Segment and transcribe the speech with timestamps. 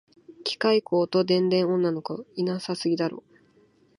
[0.43, 3.23] 機械工と電電女の子いなさすぎだろ